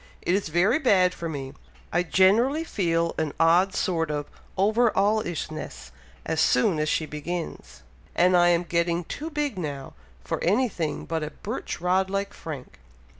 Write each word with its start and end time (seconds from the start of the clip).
It 0.23 0.33
is 0.33 0.47
very 0.47 0.79
bad 0.79 1.13
for 1.13 1.29
me! 1.29 1.53
I 1.93 2.01
generally 2.01 2.63
feel 2.63 3.13
an 3.19 3.33
odd 3.39 3.75
sort 3.75 4.09
of 4.09 4.25
over 4.57 4.89
all 4.97 5.21
ish 5.21 5.51
ness 5.51 5.91
as 6.25 6.41
soon 6.41 6.79
as 6.79 6.89
she 6.89 7.05
begins; 7.05 7.83
and 8.15 8.35
I 8.35 8.47
am 8.47 8.63
getting 8.63 9.03
too 9.03 9.29
big 9.29 9.59
now, 9.59 9.93
for 10.23 10.43
any 10.43 10.67
thing 10.69 11.05
but 11.05 11.21
a 11.21 11.29
birch 11.29 11.79
rod 11.79 12.09
like 12.09 12.33
Frank. 12.33 12.79